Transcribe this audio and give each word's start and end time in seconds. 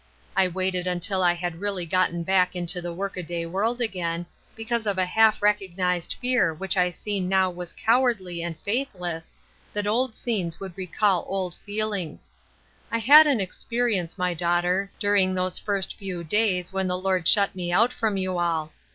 2 0.35 0.49
waited 0.49 0.87
until 0.87 1.21
I 1.21 1.33
had 1.33 1.59
really 1.61 1.85
gotten 1.85 2.23
back 2.23 2.55
into 2.55 2.81
the 2.81 2.91
work 2.91 3.17
a 3.17 3.21
day 3.21 3.45
world 3.45 3.79
again, 3.81 4.25
because 4.55 4.87
of 4.87 4.97
a 4.97 5.05
half 5.05 5.39
recog 5.41 5.75
nized 5.77 6.15
fear 6.15 6.51
which 6.55 6.75
I 6.75 6.89
see 6.89 7.19
now 7.19 7.51
was 7.51 7.71
cowardly 7.71 8.41
and 8.41 8.57
faithless, 8.61 9.35
that 9.73 9.85
old 9.85 10.15
scenes 10.15 10.59
would 10.59 10.75
recall 10.75 11.23
old 11.27 11.53
feel 11.53 11.93
ings. 11.93 12.31
I 12.89 12.97
had 12.97 13.27
an 13.27 13.39
experience, 13.39 14.17
my 14.17 14.33
daughter, 14.33 14.89
during 14.99 15.35
those 15.35 15.59
first 15.59 15.93
few 15.95 16.23
days 16.23 16.73
when 16.73 16.87
the 16.87 16.97
Lord 16.97 17.27
shut 17.27 17.53
me 17.53 17.71
out 17.71 17.93
from 17.93 18.17
you 18.17 18.39
all. 18.39 18.71